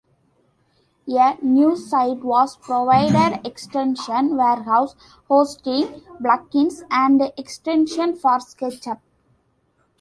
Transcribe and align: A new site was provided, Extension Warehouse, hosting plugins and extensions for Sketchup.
A 1.07 1.37
new 1.43 1.77
site 1.77 2.23
was 2.23 2.57
provided, 2.57 3.39
Extension 3.45 4.35
Warehouse, 4.35 4.95
hosting 5.27 6.01
plugins 6.19 6.81
and 6.89 7.21
extensions 7.37 8.19
for 8.19 8.39
Sketchup. 8.39 8.97